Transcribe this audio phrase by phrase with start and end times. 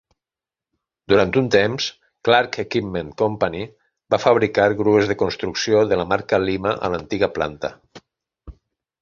[1.11, 1.89] Durant un temps,
[2.29, 3.61] Clark Equipment Company
[4.15, 7.73] va fabricar grues de construcció de la marca Lima a l'antiga planta.